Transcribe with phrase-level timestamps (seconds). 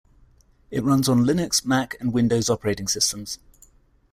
[0.71, 3.37] It runs on Linux, Mac and Windows operating systems.